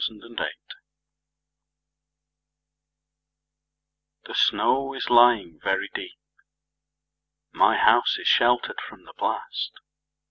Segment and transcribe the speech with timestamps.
[0.03, 0.47] Convention
[4.25, 9.73] THE SNOW is lying very deep.My house is sheltered from the blast.